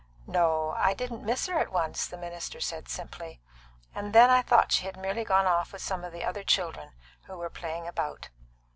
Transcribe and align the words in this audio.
"No; 0.25 0.71
I 0.79 0.95
didn't 0.95 1.23
miss 1.23 1.45
her 1.45 1.59
at 1.59 1.71
once," 1.71 2.01
said 2.01 2.17
the 2.17 2.21
minister 2.21 2.59
simply; 2.59 3.39
"and 3.93 4.13
then 4.13 4.31
I 4.31 4.41
thought 4.41 4.71
she 4.71 4.85
had 4.87 4.97
merely 4.97 5.23
gone 5.23 5.45
off 5.45 5.71
with 5.71 5.83
some 5.83 6.03
of 6.03 6.11
the 6.11 6.23
other 6.23 6.41
children 6.41 6.93
who 7.27 7.37
were 7.37 7.51
playing 7.51 7.87
about." 7.87 8.29